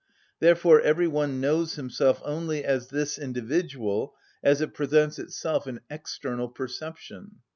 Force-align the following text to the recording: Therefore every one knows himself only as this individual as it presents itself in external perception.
Therefore 0.39 0.81
every 0.81 1.07
one 1.07 1.39
knows 1.39 1.75
himself 1.75 2.23
only 2.25 2.63
as 2.65 2.87
this 2.87 3.19
individual 3.19 4.15
as 4.43 4.59
it 4.59 4.73
presents 4.73 5.19
itself 5.19 5.67
in 5.67 5.79
external 5.91 6.49
perception. 6.49 7.35